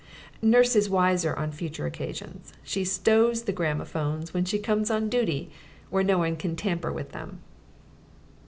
Nurse 0.41 0.75
is 0.75 0.89
wiser 0.89 1.35
on 1.35 1.51
future 1.51 1.85
occasions: 1.85 2.53
she 2.63 2.83
stows 2.83 3.43
the 3.43 3.51
gramophones, 3.51 4.33
when 4.33 4.45
she 4.45 4.57
comes 4.57 4.89
on 4.89 5.09
duty, 5.09 5.51
where 5.91 6.03
no 6.03 6.17
one 6.17 6.35
can 6.37 6.55
tamper 6.55 6.91
with 6.91 7.11
them. 7.11 7.37